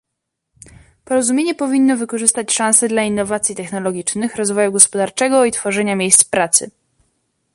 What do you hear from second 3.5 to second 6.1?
technologicznych, rozwoju gospodarczego i tworzenia